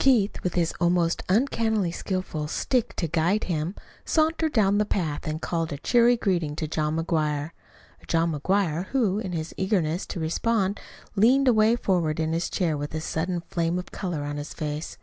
[0.00, 5.40] Keith, with his almost uncannily skillful stick to guide him, sauntered down the path and
[5.40, 7.52] called a cheery greeting to John McGuire
[8.02, 10.80] a John McGuire who, in his eagerness to respond,
[11.14, 14.98] leaned away forward in his chair with a sudden flame of color in his face.